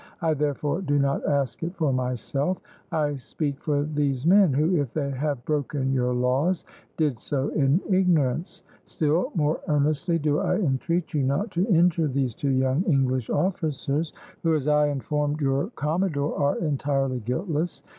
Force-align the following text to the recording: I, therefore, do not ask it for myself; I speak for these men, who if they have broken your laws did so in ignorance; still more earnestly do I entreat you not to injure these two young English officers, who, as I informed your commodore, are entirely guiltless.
I, 0.19 0.33
therefore, 0.33 0.81
do 0.81 0.97
not 0.97 1.23
ask 1.27 1.61
it 1.61 1.75
for 1.75 1.93
myself; 1.93 2.59
I 2.91 3.17
speak 3.17 3.59
for 3.61 3.83
these 3.83 4.25
men, 4.25 4.51
who 4.51 4.77
if 4.81 4.91
they 4.95 5.11
have 5.11 5.45
broken 5.45 5.91
your 5.93 6.11
laws 6.11 6.65
did 6.97 7.19
so 7.19 7.49
in 7.49 7.79
ignorance; 7.87 8.63
still 8.83 9.31
more 9.35 9.59
earnestly 9.67 10.17
do 10.17 10.39
I 10.39 10.55
entreat 10.55 11.13
you 11.13 11.21
not 11.21 11.51
to 11.51 11.67
injure 11.67 12.07
these 12.07 12.33
two 12.33 12.49
young 12.49 12.81
English 12.85 13.29
officers, 13.29 14.11
who, 14.41 14.55
as 14.55 14.67
I 14.67 14.87
informed 14.87 15.39
your 15.39 15.69
commodore, 15.75 16.35
are 16.35 16.57
entirely 16.57 17.19
guiltless. 17.19 17.83